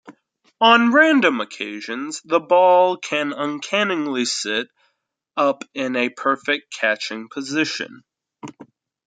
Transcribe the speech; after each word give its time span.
On 0.61 0.91
random 0.91 1.41
occasions, 1.41 2.23
the 2.25 2.39
ball 2.39 2.97
can 2.97 3.33
uncannily 3.33 4.25
sit 4.25 4.67
up 5.37 5.63
in 5.75 5.95
a 5.95 6.09
perfect 6.09 6.73
catching 6.73 7.29
position. 7.29 8.01